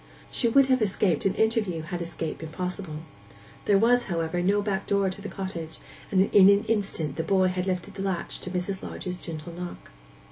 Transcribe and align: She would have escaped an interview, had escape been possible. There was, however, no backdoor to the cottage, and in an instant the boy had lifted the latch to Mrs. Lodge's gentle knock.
She 0.31 0.47
would 0.49 0.65
have 0.65 0.81
escaped 0.81 1.27
an 1.27 1.35
interview, 1.35 1.83
had 1.83 2.01
escape 2.01 2.39
been 2.39 2.49
possible. 2.49 3.01
There 3.65 3.77
was, 3.77 4.05
however, 4.05 4.41
no 4.41 4.59
backdoor 4.59 5.11
to 5.11 5.21
the 5.21 5.29
cottage, 5.29 5.77
and 6.11 6.21
in 6.33 6.49
an 6.49 6.63
instant 6.63 7.17
the 7.17 7.23
boy 7.23 7.49
had 7.49 7.67
lifted 7.67 7.93
the 7.93 8.01
latch 8.01 8.39
to 8.39 8.49
Mrs. 8.49 8.81
Lodge's 8.81 9.15
gentle 9.17 9.53
knock. 9.53 9.91